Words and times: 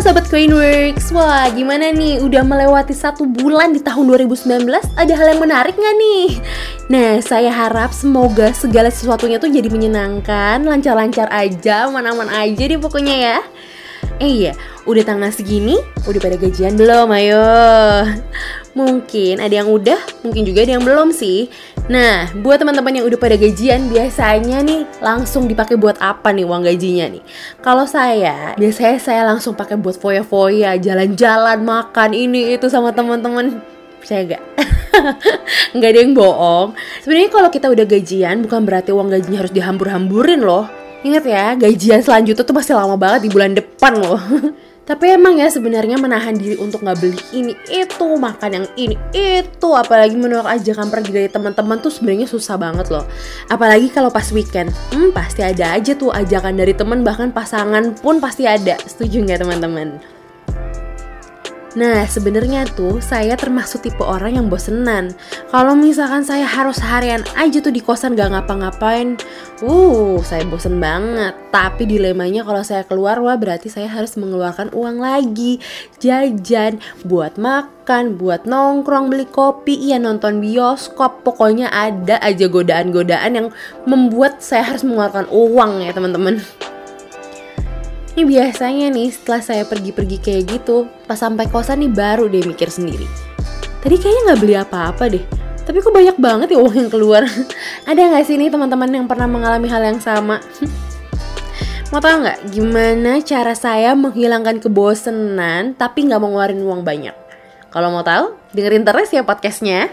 Sobat 0.00 0.32
Coinworks, 0.32 1.12
wah 1.12 1.44
gimana 1.52 1.92
nih? 1.92 2.24
Udah 2.24 2.40
melewati 2.40 2.96
satu 2.96 3.28
bulan 3.28 3.76
di 3.76 3.84
tahun 3.84 4.08
2019 4.08 4.64
Ada 4.96 5.12
hal 5.12 5.36
yang 5.36 5.40
menarik 5.44 5.76
nggak 5.76 5.96
nih? 6.00 6.28
Nah 6.88 7.20
saya 7.20 7.52
harap 7.52 7.92
semoga 7.92 8.48
segala 8.56 8.88
sesuatunya 8.88 9.36
tuh 9.36 9.52
jadi 9.52 9.68
menyenangkan. 9.68 10.64
Lancar-lancar 10.64 11.28
aja, 11.28 11.84
aman-aman 11.84 12.32
aja 12.32 12.64
deh 12.64 12.80
pokoknya 12.80 13.12
ya 13.12 13.38
Eh 14.20 14.44
iya, 14.44 14.52
udah 14.84 15.00
tanggal 15.00 15.32
segini, 15.32 15.80
udah 16.04 16.20
pada 16.20 16.36
gajian 16.36 16.76
belum? 16.76 17.08
Ayo 17.08 17.40
Mungkin 18.76 19.40
ada 19.40 19.64
yang 19.64 19.72
udah, 19.72 19.96
mungkin 20.20 20.44
juga 20.44 20.60
ada 20.68 20.76
yang 20.76 20.84
belum 20.84 21.08
sih 21.08 21.48
Nah, 21.90 22.30
buat 22.38 22.62
teman-teman 22.62 23.02
yang 23.02 23.06
udah 23.10 23.18
pada 23.18 23.34
gajian, 23.34 23.90
biasanya 23.90 24.62
nih 24.62 24.86
langsung 25.02 25.50
dipakai 25.50 25.74
buat 25.74 25.98
apa 25.98 26.30
nih 26.30 26.46
uang 26.46 26.62
gajinya 26.62 27.18
nih? 27.18 27.22
Kalau 27.58 27.82
saya, 27.82 28.54
biasanya 28.54 29.02
saya 29.02 29.26
langsung 29.26 29.58
pakai 29.58 29.74
buat 29.74 29.98
foya-foya, 29.98 30.78
jalan-jalan, 30.78 31.58
makan 31.66 32.14
ini 32.14 32.54
itu 32.54 32.70
sama 32.70 32.94
teman-teman. 32.94 33.58
Saya 34.06 34.38
gak? 34.38 34.42
nggak 35.74 35.90
ada 35.90 35.98
yang 35.98 36.14
bohong. 36.14 36.78
Sebenarnya 37.02 37.30
kalau 37.34 37.50
kita 37.50 37.66
udah 37.66 37.82
gajian, 37.82 38.46
bukan 38.46 38.62
berarti 38.62 38.94
uang 38.94 39.10
gajinya 39.10 39.42
harus 39.42 39.50
dihambur-hamburin 39.50 40.46
loh. 40.46 40.70
Ingat 41.00 41.24
ya, 41.24 41.56
gajian 41.56 42.04
selanjutnya 42.04 42.44
tuh 42.44 42.52
masih 42.52 42.76
lama 42.76 42.92
banget 43.00 43.24
di 43.24 43.30
bulan 43.32 43.56
depan 43.56 43.96
loh. 43.96 44.20
Tapi 44.90 45.06
emang 45.14 45.38
ya 45.38 45.46
sebenarnya 45.46 45.94
menahan 46.02 46.34
diri 46.34 46.58
untuk 46.58 46.82
nggak 46.82 46.98
beli 46.98 47.20
ini 47.30 47.54
itu, 47.70 48.08
makan 48.18 48.50
yang 48.50 48.66
ini 48.74 48.98
itu, 49.14 49.68
apalagi 49.70 50.18
menolak 50.18 50.58
ajakan 50.58 50.90
pergi 50.90 51.10
dari 51.14 51.28
teman-teman 51.30 51.78
tuh 51.78 51.94
sebenarnya 51.94 52.26
susah 52.26 52.58
banget 52.58 52.90
loh. 52.90 53.06
Apalagi 53.46 53.86
kalau 53.94 54.10
pas 54.10 54.26
weekend, 54.34 54.74
hmm 54.90 55.14
pasti 55.14 55.46
ada 55.46 55.78
aja 55.78 55.94
tuh 55.94 56.10
ajakan 56.10 56.58
dari 56.58 56.74
teman 56.74 57.06
bahkan 57.06 57.30
pasangan 57.30 57.94
pun 58.02 58.18
pasti 58.18 58.50
ada. 58.50 58.74
Setuju 58.82 59.22
nggak 59.24 59.46
teman-teman? 59.46 60.19
Nah, 61.78 62.02
sebenarnya 62.02 62.66
tuh 62.74 62.98
saya 62.98 63.38
termasuk 63.38 63.86
tipe 63.86 64.02
orang 64.02 64.34
yang 64.34 64.46
bosenan. 64.50 65.14
Kalau 65.54 65.78
misalkan 65.78 66.26
saya 66.26 66.42
harus 66.42 66.82
harian 66.82 67.22
aja 67.38 67.62
tuh 67.62 67.70
di 67.70 67.78
kosan 67.78 68.18
gak 68.18 68.34
ngapa-ngapain, 68.34 69.14
uh, 69.62 70.18
saya 70.26 70.42
bosen 70.50 70.82
banget. 70.82 71.30
Tapi 71.54 71.86
dilemanya 71.86 72.42
kalau 72.42 72.66
saya 72.66 72.82
keluar, 72.82 73.22
wah 73.22 73.38
berarti 73.38 73.70
saya 73.70 73.86
harus 73.86 74.18
mengeluarkan 74.18 74.74
uang 74.74 74.98
lagi, 74.98 75.62
jajan, 76.02 76.82
buat 77.06 77.38
makan, 77.38 78.18
buat 78.18 78.50
nongkrong, 78.50 79.06
beli 79.06 79.30
kopi, 79.30 79.78
iya 79.78 80.02
nonton 80.02 80.42
bioskop. 80.42 81.22
Pokoknya 81.22 81.70
ada 81.70 82.18
aja 82.18 82.50
godaan-godaan 82.50 83.30
yang 83.30 83.48
membuat 83.86 84.42
saya 84.42 84.74
harus 84.74 84.82
mengeluarkan 84.82 85.30
uang 85.30 85.86
ya 85.86 85.94
teman-teman. 85.94 86.42
Ini 88.20 88.28
biasanya 88.28 88.92
nih 88.92 89.08
setelah 89.16 89.40
saya 89.40 89.64
pergi-pergi 89.64 90.20
kayak 90.20 90.42
gitu, 90.52 90.84
pas 91.08 91.16
sampai 91.16 91.48
kosan 91.48 91.80
nih 91.80 91.88
baru 91.88 92.28
deh 92.28 92.44
mikir 92.44 92.68
sendiri. 92.68 93.08
Tadi 93.80 93.96
kayaknya 93.96 94.20
nggak 94.28 94.40
beli 94.44 94.54
apa-apa 94.60 95.08
deh, 95.08 95.24
tapi 95.64 95.80
kok 95.80 95.88
banyak 95.88 96.20
banget 96.20 96.52
ya 96.52 96.60
uang 96.60 96.76
yang 96.84 96.92
keluar. 96.92 97.24
Ada 97.88 98.12
nggak 98.12 98.24
sih 98.28 98.36
nih 98.36 98.52
teman-teman 98.52 98.92
yang 98.92 99.08
pernah 99.08 99.24
mengalami 99.24 99.72
hal 99.72 99.80
yang 99.80 100.04
sama? 100.04 100.36
mau 101.96 102.04
tau 102.04 102.20
nggak 102.20 102.52
gimana 102.52 103.24
cara 103.24 103.56
saya 103.56 103.96
menghilangkan 103.96 104.60
kebosenan 104.60 105.72
tapi 105.80 106.04
nggak 106.04 106.20
mau 106.20 106.36
uang 106.44 106.84
banyak? 106.84 107.16
Kalau 107.72 107.88
mau 107.88 108.04
tahu, 108.04 108.36
dengerin 108.52 108.84
terus 108.84 109.08
ya 109.16 109.24
podcastnya. 109.24 109.88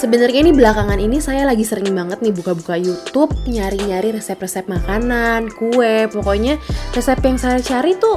Sebenarnya 0.00 0.40
ini 0.40 0.56
belakangan 0.56 0.96
ini 0.96 1.20
saya 1.20 1.44
lagi 1.44 1.60
sering 1.60 1.92
banget 1.92 2.24
nih 2.24 2.32
buka-buka 2.32 2.72
YouTube, 2.72 3.36
nyari-nyari 3.44 4.16
resep-resep 4.16 4.64
makanan, 4.64 5.52
kue, 5.52 6.08
pokoknya 6.08 6.56
resep 6.96 7.20
yang 7.20 7.36
saya 7.36 7.60
cari 7.60 7.92
tuh 8.00 8.16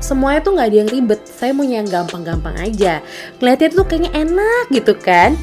semuanya 0.00 0.40
tuh 0.40 0.56
nggak 0.56 0.68
ada 0.72 0.78
yang 0.80 0.88
ribet. 0.88 1.20
Saya 1.28 1.52
mau 1.52 1.68
yang 1.68 1.84
gampang-gampang 1.84 2.56
aja. 2.56 3.04
Ngeliatnya 3.44 3.68
tuh 3.76 3.84
kayaknya 3.84 4.10
enak 4.16 4.72
gitu 4.72 4.96
kan. 4.96 5.36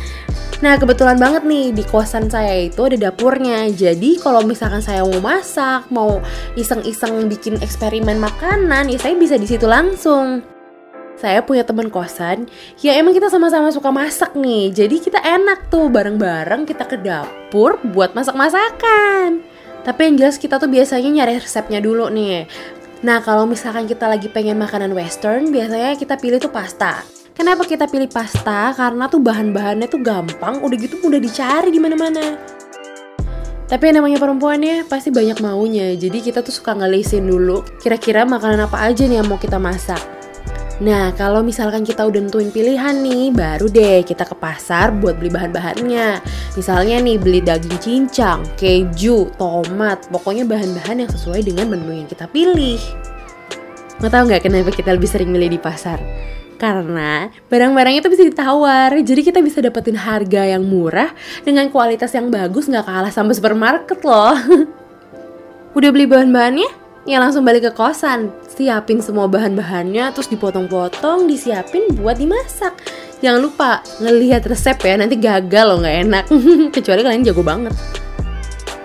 Nah 0.65 0.73
kebetulan 0.81 1.21
banget 1.21 1.45
nih 1.45 1.69
di 1.69 1.85
kosan 1.85 2.33
saya 2.33 2.71
itu 2.71 2.79
ada 2.87 2.95
dapurnya 2.95 3.67
Jadi 3.75 4.17
kalau 4.23 4.39
misalkan 4.41 4.79
saya 4.79 5.05
mau 5.05 5.19
masak, 5.21 5.85
mau 5.93 6.17
iseng-iseng 6.57 7.27
bikin 7.27 7.59
eksperimen 7.59 8.15
makanan 8.15 8.87
Ya 8.87 8.95
saya 8.95 9.19
bisa 9.19 9.35
di 9.35 9.51
situ 9.51 9.67
langsung 9.67 10.54
saya 11.25 11.41
punya 11.41 11.65
teman 11.65 11.89
kosan 11.89 12.45
ya 12.85 12.93
emang 12.93 13.17
kita 13.17 13.33
sama-sama 13.33 13.73
suka 13.73 13.89
masak 13.89 14.37
nih 14.37 14.69
jadi 14.69 14.95
kita 15.01 15.17
enak 15.25 15.73
tuh 15.73 15.89
bareng-bareng 15.89 16.69
kita 16.69 16.85
ke 16.85 17.01
dapur 17.01 17.81
buat 17.81 18.13
masak-masakan 18.13 19.41
tapi 19.81 19.99
yang 20.05 20.21
jelas 20.21 20.37
kita 20.37 20.61
tuh 20.61 20.69
biasanya 20.69 21.09
nyari 21.09 21.41
resepnya 21.41 21.81
dulu 21.81 22.13
nih 22.13 22.45
nah 23.01 23.25
kalau 23.25 23.49
misalkan 23.49 23.89
kita 23.89 24.05
lagi 24.05 24.29
pengen 24.29 24.61
makanan 24.61 24.93
western 24.93 25.49
biasanya 25.49 25.97
kita 25.97 26.13
pilih 26.21 26.37
tuh 26.37 26.53
pasta 26.53 27.01
Kenapa 27.35 27.67
kita 27.67 27.83
pilih 27.91 28.07
pasta? 28.07 28.71
Karena 28.71 29.11
tuh 29.11 29.19
bahan-bahannya 29.19 29.91
tuh 29.91 29.99
gampang, 29.99 30.63
udah 30.63 30.77
gitu 30.79 31.03
mudah 31.03 31.19
dicari 31.19 31.67
di 31.67 31.83
mana-mana. 31.83 32.39
Tapi 33.67 33.91
yang 33.91 33.99
namanya 33.99 34.23
perempuan 34.23 34.63
ya 34.63 34.87
pasti 34.87 35.11
banyak 35.11 35.43
maunya, 35.43 35.99
jadi 35.99 36.15
kita 36.23 36.39
tuh 36.39 36.55
suka 36.55 36.71
ngelisin 36.79 37.27
dulu 37.27 37.59
kira-kira 37.83 38.23
makanan 38.23 38.71
apa 38.71 38.87
aja 38.87 39.03
nih 39.03 39.19
yang 39.19 39.27
mau 39.27 39.35
kita 39.35 39.59
masak. 39.59 40.14
Nah, 40.83 41.15
kalau 41.15 41.39
misalkan 41.39 41.87
kita 41.87 42.03
udah 42.03 42.19
nentuin 42.19 42.51
pilihan 42.51 42.99
nih, 42.99 43.31
baru 43.31 43.71
deh 43.71 44.03
kita 44.03 44.27
ke 44.27 44.35
pasar 44.35 44.91
buat 44.91 45.15
beli 45.15 45.31
bahan-bahannya. 45.31 46.19
Misalnya 46.59 46.99
nih, 46.99 47.15
beli 47.15 47.39
daging 47.39 47.79
cincang, 47.79 48.43
keju, 48.59 49.31
tomat, 49.39 50.03
pokoknya 50.11 50.43
bahan-bahan 50.43 51.07
yang 51.07 51.11
sesuai 51.11 51.47
dengan 51.47 51.71
menu 51.71 51.95
yang 51.95 52.09
kita 52.11 52.27
pilih. 52.27 52.75
Mau 54.03 54.11
tau 54.11 54.27
nggak 54.27 54.43
kenapa 54.43 54.75
kita 54.75 54.91
lebih 54.91 55.07
sering 55.07 55.31
milih 55.31 55.55
di 55.55 55.59
pasar? 55.63 55.95
Karena 56.59 57.31
barang-barangnya 57.47 58.03
itu 58.03 58.11
bisa 58.11 58.23
ditawar, 58.27 58.99
jadi 58.99 59.21
kita 59.23 59.39
bisa 59.39 59.63
dapetin 59.63 59.95
harga 59.95 60.43
yang 60.43 60.67
murah 60.67 61.15
dengan 61.47 61.71
kualitas 61.71 62.11
yang 62.11 62.27
bagus 62.27 62.67
nggak 62.67 62.83
kalah 62.83 63.11
sama 63.15 63.31
supermarket 63.31 64.03
loh. 64.03 64.35
Udah 65.79 65.89
beli 65.95 66.03
bahan-bahannya? 66.03 66.84
Ya 67.05 67.21
langsung 67.21 67.45
balik 67.45 67.69
ke 67.69 67.71
kosan 67.71 68.33
siapin 68.49 68.97
semua 68.97 69.29
bahan-bahannya 69.29 70.09
terus 70.11 70.25
dipotong-potong 70.27 71.29
disiapin 71.29 71.85
buat 71.93 72.17
dimasak 72.17 72.73
jangan 73.21 73.45
lupa 73.45 73.85
ngelihat 74.01 74.41
resep 74.49 74.77
ya 74.81 74.97
nanti 74.97 75.15
gagal 75.15 75.65
loh 75.69 75.77
nggak 75.85 75.97
enak 76.09 76.25
kecuali 76.75 77.01
kalian 77.05 77.23
jago 77.23 77.45
banget 77.45 77.73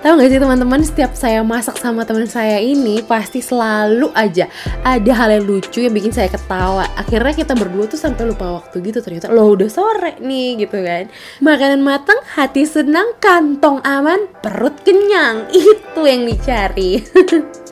Tahu 0.01 0.17
gak 0.17 0.33
sih 0.33 0.41
teman-teman 0.41 0.81
setiap 0.81 1.13
saya 1.13 1.45
masak 1.45 1.77
sama 1.77 2.09
teman 2.09 2.25
saya 2.25 2.57
ini 2.57 3.05
pasti 3.05 3.45
selalu 3.45 4.09
aja 4.17 4.49
ada 4.81 5.13
hal 5.13 5.29
yang 5.29 5.45
lucu 5.45 5.85
yang 5.85 5.93
bikin 5.93 6.09
saya 6.09 6.33
ketawa. 6.33 6.89
Akhirnya 6.97 7.37
kita 7.37 7.53
berdua 7.53 7.85
tuh 7.85 8.01
sampai 8.01 8.33
lupa 8.33 8.49
waktu 8.49 8.81
gitu 8.81 9.05
ternyata 9.05 9.29
lo 9.29 9.53
udah 9.53 9.69
sore 9.69 10.17
nih 10.25 10.65
gitu 10.65 10.81
kan. 10.81 11.13
Makanan 11.45 11.85
matang, 11.85 12.17
hati 12.33 12.65
senang, 12.65 13.13
kantong 13.21 13.85
aman, 13.85 14.25
perut 14.41 14.73
kenyang. 14.89 15.45
Itu 15.53 16.09
yang 16.09 16.25
dicari. 16.25 17.05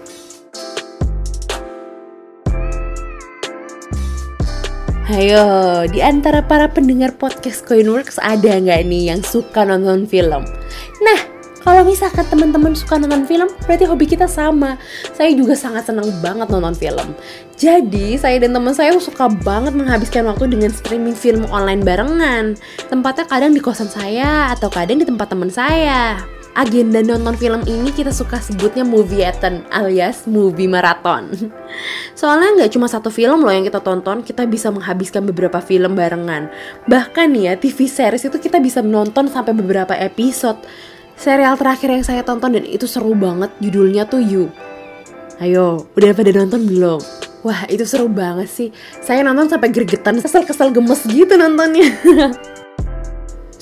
Ayo, 5.08 5.88
di 5.88 6.04
antara 6.04 6.44
para 6.44 6.68
pendengar 6.68 7.16
podcast 7.16 7.64
Coinworks 7.64 8.20
ada 8.20 8.60
nggak 8.60 8.84
nih 8.84 9.08
yang 9.08 9.24
suka 9.24 9.64
nonton 9.64 10.04
film? 10.04 10.44
Nah, 11.00 11.20
kalau 11.64 11.80
misalkan 11.88 12.28
teman-teman 12.28 12.76
suka 12.76 13.00
nonton 13.00 13.24
film, 13.24 13.48
berarti 13.64 13.88
hobi 13.88 14.04
kita 14.04 14.28
sama. 14.28 14.76
Saya 15.16 15.32
juga 15.32 15.56
sangat 15.56 15.88
senang 15.88 16.12
banget 16.20 16.52
nonton 16.52 16.76
film. 16.76 17.16
Jadi, 17.56 18.20
saya 18.20 18.36
dan 18.36 18.52
teman 18.52 18.76
saya 18.76 18.92
suka 19.00 19.32
banget 19.32 19.72
menghabiskan 19.72 20.28
waktu 20.28 20.44
dengan 20.52 20.76
streaming 20.76 21.16
film 21.16 21.48
online 21.48 21.80
barengan. 21.80 22.60
Tempatnya 22.92 23.24
kadang 23.24 23.56
di 23.56 23.64
kosan 23.64 23.88
saya 23.88 24.52
atau 24.52 24.68
kadang 24.68 25.00
di 25.00 25.08
tempat 25.08 25.32
teman 25.32 25.48
saya 25.48 26.20
agenda 26.58 26.98
nonton 27.06 27.38
film 27.38 27.62
ini 27.70 27.94
kita 27.94 28.10
suka 28.10 28.42
sebutnya 28.42 28.82
movie 28.82 29.22
movieathon 29.22 29.62
alias 29.70 30.26
movie 30.26 30.66
marathon. 30.66 31.30
Soalnya 32.18 32.58
nggak 32.58 32.74
cuma 32.74 32.90
satu 32.90 33.14
film 33.14 33.46
loh 33.46 33.54
yang 33.54 33.62
kita 33.62 33.78
tonton, 33.78 34.26
kita 34.26 34.42
bisa 34.50 34.74
menghabiskan 34.74 35.22
beberapa 35.22 35.62
film 35.62 35.94
barengan. 35.94 36.50
Bahkan 36.90 37.28
ya 37.38 37.54
TV 37.54 37.86
series 37.86 38.26
itu 38.26 38.36
kita 38.42 38.58
bisa 38.58 38.82
menonton 38.82 39.30
sampai 39.30 39.54
beberapa 39.54 39.94
episode. 39.94 40.58
Serial 41.14 41.54
terakhir 41.54 41.94
yang 41.94 42.02
saya 42.02 42.26
tonton 42.26 42.58
dan 42.58 42.66
itu 42.66 42.90
seru 42.90 43.14
banget 43.14 43.54
judulnya 43.62 44.06
tuh 44.10 44.22
You. 44.22 44.50
Ayo, 45.38 45.86
udah 45.94 46.10
pada 46.14 46.34
nonton 46.34 46.66
belum? 46.66 46.98
Wah, 47.46 47.70
itu 47.70 47.86
seru 47.86 48.10
banget 48.10 48.50
sih. 48.50 48.68
Saya 48.98 49.22
nonton 49.22 49.46
sampai 49.46 49.70
gregetan, 49.70 50.18
kesel-kesel 50.18 50.74
gemes 50.74 51.06
gitu 51.06 51.38
nontonnya. 51.38 51.86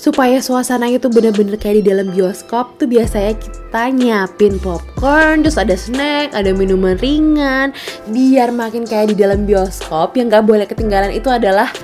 supaya 0.06 0.38
suasananya 0.38 1.02
itu 1.02 1.10
bener-bener 1.10 1.58
kayak 1.58 1.82
di 1.82 1.90
dalam 1.90 2.14
bioskop 2.14 2.78
tuh 2.78 2.86
biasanya 2.86 3.34
kita 3.34 3.82
nyiapin 3.90 4.54
popcorn 4.62 5.42
terus 5.42 5.58
ada 5.58 5.74
snack 5.74 6.30
ada 6.30 6.54
minuman 6.54 6.94
ringan 7.02 7.74
biar 8.14 8.54
makin 8.54 8.86
kayak 8.86 9.10
di 9.10 9.16
dalam 9.18 9.42
bioskop 9.42 10.14
yang 10.14 10.30
gak 10.30 10.46
boleh 10.46 10.62
ketinggalan 10.62 11.10
itu 11.10 11.26
adalah 11.26 11.74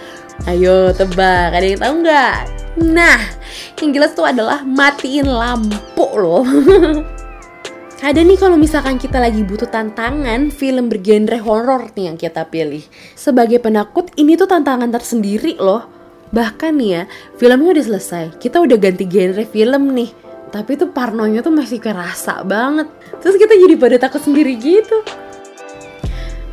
Ayo 0.43 0.91
tebak, 0.91 1.55
ada 1.55 1.63
yang 1.63 1.79
tahu 1.79 1.95
nggak? 2.03 2.37
Nah, 2.91 3.21
yang 3.79 3.95
jelas 3.95 4.11
tuh 4.11 4.27
adalah 4.27 4.67
matiin 4.67 5.31
lampu 5.31 6.09
loh. 6.19 6.43
Ada 8.03 8.27
nih 8.27 8.35
kalau 8.35 8.59
misalkan 8.59 8.99
kita 8.99 9.23
lagi 9.23 9.47
butuh 9.47 9.71
tantangan 9.71 10.51
film 10.51 10.91
bergenre 10.91 11.39
horor 11.39 11.95
nih 11.95 12.11
yang 12.11 12.19
kita 12.19 12.43
pilih. 12.51 12.83
Sebagai 13.15 13.63
penakut 13.63 14.11
ini 14.19 14.35
tuh 14.35 14.51
tantangan 14.51 14.91
tersendiri 14.91 15.55
loh. 15.63 16.02
Bahkan 16.33 16.73
nih 16.81 16.91
ya, 16.97 17.03
filmnya 17.37 17.77
udah 17.77 17.85
selesai, 17.85 18.25
kita 18.41 18.59
udah 18.59 18.77
ganti 18.81 19.05
genre 19.05 19.45
film 19.45 19.93
nih. 19.93 20.11
Tapi 20.53 20.77
tuh 20.77 20.93
parnonya 20.93 21.41
tuh 21.41 21.53
masih 21.53 21.81
kerasa 21.81 22.45
banget. 22.45 22.89
Terus 23.21 23.37
kita 23.37 23.57
jadi 23.57 23.75
pada 23.77 23.97
takut 24.01 24.21
sendiri 24.21 24.57
gitu. 24.57 25.05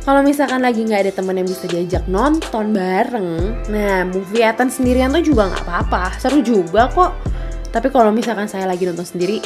Kalau 0.00 0.24
misalkan 0.24 0.64
lagi 0.64 0.80
nggak 0.84 1.00
ada 1.08 1.12
temen 1.12 1.36
yang 1.36 1.48
bisa 1.48 1.68
diajak 1.68 2.08
nonton 2.08 2.72
bareng, 2.72 3.52
nah 3.68 4.08
movieatan 4.08 4.72
sendirian 4.72 5.12
tuh 5.12 5.20
juga 5.20 5.52
nggak 5.52 5.64
apa-apa, 5.68 6.16
seru 6.16 6.40
juga 6.40 6.88
kok. 6.88 7.12
Tapi 7.68 7.92
kalau 7.92 8.08
misalkan 8.08 8.48
saya 8.48 8.64
lagi 8.64 8.88
nonton 8.88 9.04
sendiri, 9.04 9.44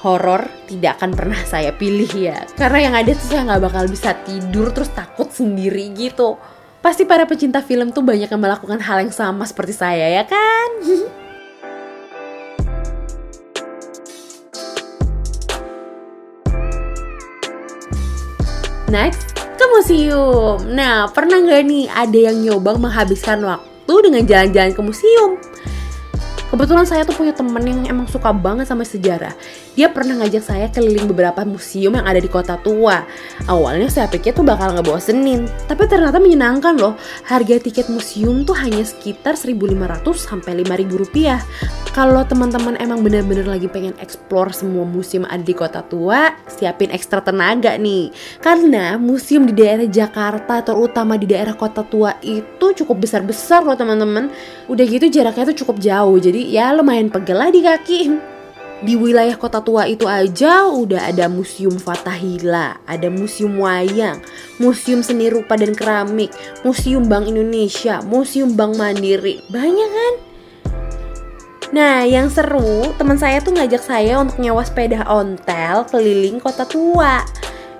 horor 0.00 0.48
tidak 0.64 1.00
akan 1.00 1.12
pernah 1.12 1.40
saya 1.52 1.72
pilih 1.76 2.08
ya 2.10 2.44
karena 2.56 2.78
yang 2.90 2.94
ada 2.96 3.12
tuh 3.12 3.26
saya 3.28 3.42
nggak 3.46 3.62
bakal 3.70 3.84
bisa 3.88 4.16
tidur 4.24 4.72
terus 4.72 4.90
takut 4.92 5.28
sendiri 5.28 5.92
gitu 5.92 6.40
pasti 6.80 7.04
para 7.04 7.28
pecinta 7.28 7.60
film 7.60 7.92
tuh 7.92 8.00
banyak 8.00 8.32
yang 8.32 8.40
melakukan 8.40 8.80
hal 8.80 9.04
yang 9.04 9.12
sama 9.12 9.44
seperti 9.44 9.76
saya 9.76 10.08
ya 10.20 10.24
kan 10.24 10.68
Next, 18.90 19.38
ke 19.38 19.64
museum. 19.70 20.58
Nah, 20.74 21.06
pernah 21.14 21.38
nggak 21.38 21.62
nih 21.62 21.86
ada 21.86 22.18
yang 22.26 22.42
nyoba 22.42 22.74
menghabiskan 22.74 23.38
waktu 23.46 23.94
dengan 24.02 24.26
jalan-jalan 24.26 24.74
ke 24.74 24.82
museum? 24.82 25.38
Kebetulan 26.50 26.82
saya 26.82 27.06
tuh 27.06 27.14
punya 27.14 27.30
temen 27.30 27.62
yang 27.62 27.86
emang 27.86 28.10
suka 28.10 28.34
banget 28.34 28.66
sama 28.66 28.82
sejarah. 28.82 29.30
Dia 29.78 29.86
pernah 29.86 30.18
ngajak 30.18 30.42
saya 30.42 30.66
keliling 30.66 31.06
beberapa 31.06 31.46
museum 31.46 31.94
yang 31.94 32.02
ada 32.02 32.18
di 32.18 32.26
kota 32.26 32.58
tua. 32.58 33.06
Awalnya 33.46 33.86
saya 33.86 34.10
pikir 34.10 34.34
tuh 34.34 34.42
bakal 34.42 34.74
ngebosenin, 34.74 35.46
tapi 35.70 35.86
ternyata 35.86 36.18
menyenangkan 36.18 36.74
loh. 36.74 36.98
Harga 37.22 37.62
tiket 37.62 37.86
museum 37.86 38.42
tuh 38.42 38.58
hanya 38.58 38.82
sekitar 38.82 39.38
1.500 39.38 40.02
sampai 40.18 40.58
5.000 40.66 40.90
rupiah. 41.06 41.38
Kalau 41.94 42.22
teman-teman 42.26 42.78
emang 42.82 43.02
bener-bener 43.02 43.46
lagi 43.46 43.70
pengen 43.70 43.94
explore 44.02 44.50
semua 44.50 44.82
museum 44.82 45.26
ada 45.30 45.42
di 45.42 45.54
kota 45.54 45.86
tua, 45.86 46.34
siapin 46.50 46.90
ekstra 46.90 47.22
tenaga 47.22 47.78
nih. 47.78 48.10
Karena 48.42 48.98
museum 48.98 49.46
di 49.46 49.54
daerah 49.54 49.86
Jakarta 49.86 50.66
terutama 50.66 51.14
di 51.14 51.30
daerah 51.30 51.54
kota 51.54 51.86
tua 51.86 52.18
itu 52.26 52.74
cukup 52.82 53.06
besar-besar 53.06 53.62
loh 53.62 53.78
teman-teman. 53.78 54.30
Udah 54.66 54.84
gitu 54.86 55.06
jaraknya 55.10 55.50
tuh 55.54 55.66
cukup 55.66 55.82
jauh, 55.82 56.18
jadi 56.18 56.39
ya 56.48 56.72
lumayan 56.72 57.12
pegel 57.12 57.36
lah 57.36 57.50
di 57.52 57.60
kaki. 57.60 58.00
Di 58.80 58.96
wilayah 58.96 59.36
kota 59.36 59.60
tua 59.60 59.84
itu 59.84 60.08
aja 60.08 60.64
udah 60.64 61.12
ada 61.12 61.28
museum 61.28 61.76
Fatahila, 61.76 62.80
ada 62.88 63.12
museum 63.12 63.60
wayang, 63.60 64.24
museum 64.56 65.04
seni 65.04 65.28
rupa 65.28 65.60
dan 65.60 65.76
keramik, 65.76 66.32
museum 66.64 67.04
Bank 67.04 67.28
Indonesia, 67.28 68.00
museum 68.00 68.56
Bank 68.56 68.80
Mandiri. 68.80 69.44
Banyak 69.52 69.90
kan? 69.92 70.14
Nah, 71.76 72.08
yang 72.08 72.32
seru, 72.32 72.88
teman 72.96 73.20
saya 73.20 73.44
tuh 73.44 73.52
ngajak 73.52 73.84
saya 73.84 74.16
untuk 74.16 74.40
nyewa 74.40 74.64
sepeda 74.64 75.04
ontel 75.06 75.84
keliling 75.92 76.40
kota 76.40 76.64
tua 76.64 77.22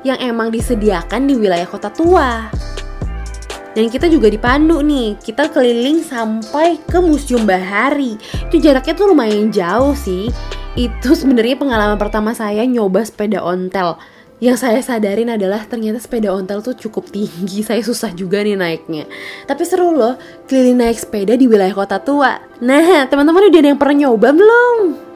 yang 0.05 0.21
emang 0.21 0.53
disediakan 0.53 1.25
di 1.25 1.35
wilayah 1.35 1.67
kota 1.67 1.89
tua. 1.89 2.53
Dan 3.71 3.87
kita 3.87 4.11
juga 4.11 4.27
dipandu 4.27 4.83
nih, 4.83 5.15
kita 5.23 5.47
keliling 5.55 6.03
sampai 6.03 6.83
ke 6.91 6.99
Museum 6.99 7.47
Bahari. 7.47 8.19
Itu 8.51 8.59
jaraknya 8.59 8.95
tuh 8.99 9.15
lumayan 9.15 9.55
jauh 9.55 9.95
sih. 9.95 10.27
Itu 10.75 11.15
sebenarnya 11.15 11.55
pengalaman 11.55 11.99
pertama 11.99 12.35
saya 12.35 12.67
nyoba 12.67 13.07
sepeda 13.07 13.39
ontel. 13.43 13.95
Yang 14.41 14.65
saya 14.65 14.81
sadarin 14.81 15.37
adalah 15.37 15.69
ternyata 15.69 16.01
sepeda 16.01 16.33
ontel 16.33 16.65
tuh 16.65 16.73
cukup 16.73 17.13
tinggi, 17.13 17.61
saya 17.69 17.85
susah 17.85 18.11
juga 18.17 18.41
nih 18.41 18.57
naiknya. 18.57 19.05
Tapi 19.45 19.63
seru 19.63 19.93
loh, 19.95 20.17
keliling 20.49 20.81
naik 20.81 20.99
sepeda 20.99 21.37
di 21.37 21.47
wilayah 21.47 21.77
kota 21.77 22.01
tua. 22.01 22.41
Nah, 22.65 23.07
teman-teman 23.07 23.53
udah 23.53 23.61
ada 23.61 23.69
yang 23.71 23.79
pernah 23.79 23.97
nyoba 24.09 24.29
belum? 24.33 25.10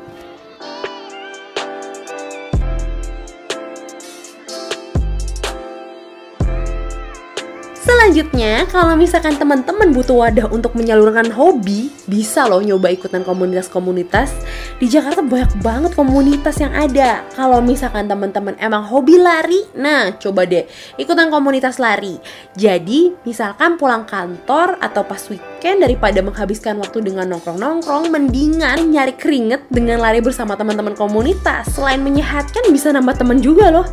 Selanjutnya, 7.95 8.67
kalau 8.75 8.99
misalkan 8.99 9.39
teman-teman 9.39 9.95
butuh 9.95 10.19
wadah 10.19 10.51
untuk 10.51 10.75
menyalurkan 10.75 11.31
hobi, 11.31 11.95
bisa 12.11 12.43
loh 12.43 12.59
nyoba 12.59 12.91
ikutan 12.91 13.23
komunitas-komunitas. 13.23 14.35
Di 14.83 14.91
Jakarta 14.91 15.23
banyak 15.23 15.63
banget 15.63 15.95
komunitas 15.95 16.59
yang 16.59 16.75
ada. 16.75 17.23
Kalau 17.39 17.63
misalkan 17.63 18.11
teman-teman 18.11 18.59
emang 18.59 18.83
hobi 18.83 19.15
lari, 19.15 19.63
nah 19.79 20.11
coba 20.19 20.43
deh 20.43 20.67
ikutan 20.99 21.31
komunitas 21.31 21.79
lari. 21.79 22.19
Jadi, 22.59 23.15
misalkan 23.23 23.79
pulang 23.79 24.03
kantor 24.11 24.75
atau 24.83 25.07
pas 25.07 25.23
weekend 25.31 25.87
daripada 25.87 26.19
menghabiskan 26.19 26.75
waktu 26.83 26.99
dengan 26.99 27.31
nongkrong-nongkrong, 27.31 28.11
mendingan 28.11 28.91
nyari 28.91 29.15
keringet 29.15 29.71
dengan 29.71 30.03
lari 30.03 30.19
bersama 30.19 30.59
teman-teman 30.59 30.99
komunitas. 30.99 31.71
Selain 31.71 32.03
menyehatkan, 32.03 32.75
bisa 32.75 32.91
nambah 32.91 33.15
teman 33.23 33.39
juga 33.39 33.71
loh. 33.71 33.87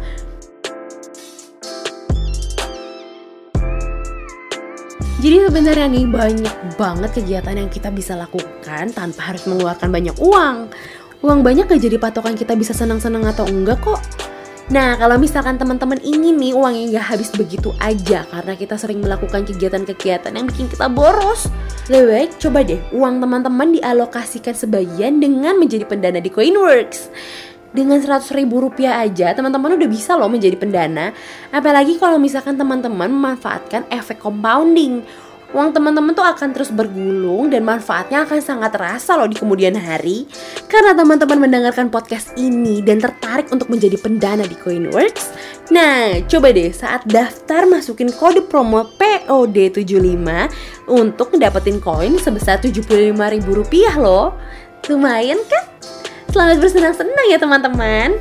Jadi 5.22 5.38
sebenarnya 5.38 5.86
nih 5.86 6.10
banyak 6.10 6.56
banget 6.82 7.22
kegiatan 7.22 7.54
yang 7.54 7.70
kita 7.70 7.94
bisa 7.94 8.18
lakukan 8.18 8.90
tanpa 8.90 9.30
harus 9.30 9.46
mengeluarkan 9.46 9.94
banyak 9.94 10.18
uang. 10.18 10.74
Uang 11.22 11.46
banyak 11.46 11.70
gak 11.70 11.78
jadi 11.78 12.02
patokan 12.02 12.34
kita 12.34 12.58
bisa 12.58 12.74
senang-senang 12.74 13.30
atau 13.30 13.46
enggak 13.46 13.78
kok. 13.86 14.02
Nah, 14.74 14.98
kalau 14.98 15.22
misalkan 15.22 15.62
teman-teman 15.62 16.02
ingin 16.02 16.42
nih 16.42 16.58
uangnya 16.58 16.98
gak 16.98 17.08
habis 17.14 17.30
begitu 17.38 17.70
aja 17.78 18.26
karena 18.34 18.54
kita 18.58 18.82
sering 18.82 18.98
melakukan 18.98 19.46
kegiatan-kegiatan 19.46 20.34
yang 20.34 20.50
bikin 20.50 20.66
kita 20.66 20.90
boros. 20.90 21.54
Lebih 21.86 22.08
baik 22.10 22.32
coba 22.42 22.66
deh 22.66 22.82
uang 22.90 23.22
teman-teman 23.22 23.78
dialokasikan 23.78 24.58
sebagian 24.58 25.22
dengan 25.22 25.54
menjadi 25.62 25.86
pendana 25.86 26.18
di 26.18 26.34
Coinworks 26.34 27.14
dengan 27.72 28.00
100 28.00 28.32
ribu 28.36 28.60
rupiah 28.64 29.00
aja 29.04 29.32
teman-teman 29.32 29.76
udah 29.80 29.90
bisa 29.90 30.16
loh 30.16 30.28
menjadi 30.28 30.56
pendana. 30.60 31.16
Apalagi 31.52 31.96
kalau 31.98 32.20
misalkan 32.20 32.56
teman-teman 32.60 33.12
memanfaatkan 33.12 33.88
efek 33.92 34.20
compounding. 34.20 35.04
Uang 35.52 35.76
teman-teman 35.76 36.16
tuh 36.16 36.24
akan 36.24 36.56
terus 36.56 36.72
bergulung 36.72 37.52
dan 37.52 37.68
manfaatnya 37.68 38.24
akan 38.24 38.40
sangat 38.40 38.72
terasa 38.72 39.20
loh 39.20 39.28
di 39.28 39.36
kemudian 39.36 39.76
hari. 39.76 40.24
Karena 40.72 40.96
teman-teman 40.96 41.44
mendengarkan 41.44 41.92
podcast 41.92 42.32
ini 42.40 42.80
dan 42.80 43.04
tertarik 43.04 43.52
untuk 43.52 43.68
menjadi 43.68 44.00
pendana 44.00 44.48
di 44.48 44.56
Coinworks 44.56 45.32
nah 45.72 46.20
coba 46.28 46.52
deh 46.52 46.68
saat 46.76 47.08
daftar 47.08 47.64
masukin 47.64 48.12
kode 48.12 48.44
promo 48.52 48.92
POD75 49.00 50.28
untuk 50.92 51.32
dapetin 51.40 51.80
koin 51.80 52.20
sebesar 52.20 52.60
75 52.60 53.16
ribu 53.16 53.52
rupiah 53.56 53.96
loh. 53.96 54.36
Lumayan 54.92 55.40
kan? 55.48 55.71
Selamat 56.32 56.64
bersenang-senang 56.64 57.28
ya 57.28 57.36
teman-teman. 57.36 58.16